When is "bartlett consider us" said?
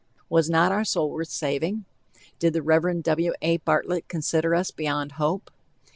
3.57-4.71